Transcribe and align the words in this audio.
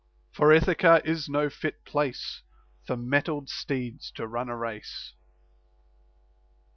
Eor 0.39 0.51
Ithaca 0.57 0.99
is 1.05 1.29
no 1.29 1.47
fit 1.47 1.85
place 1.85 2.41
For 2.87 2.97
mettled 2.97 3.49
steeds 3.49 4.09
to 4.15 4.25
run 4.25 4.49
a 4.49 4.57
race. 4.57 5.13